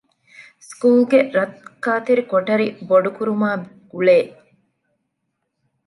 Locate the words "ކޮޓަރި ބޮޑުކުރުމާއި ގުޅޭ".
2.31-4.19